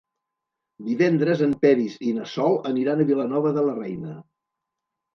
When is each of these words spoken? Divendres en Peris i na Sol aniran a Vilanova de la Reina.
Divendres 0.87 1.43
en 1.49 1.53
Peris 1.67 1.99
i 2.09 2.15
na 2.17 2.27
Sol 2.33 2.59
aniran 2.73 3.07
a 3.07 3.11
Vilanova 3.13 3.57
de 3.61 3.71
la 3.71 3.81
Reina. 3.81 4.19